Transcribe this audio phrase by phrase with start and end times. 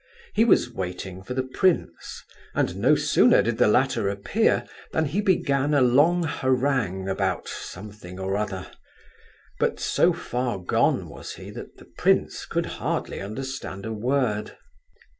[0.33, 2.23] He was waiting for the prince,
[2.55, 8.19] and no sooner did the latter appear than he began a long harangue about something
[8.19, 8.71] or other;
[9.59, 14.57] but so far gone was he that the prince could hardly understand a word.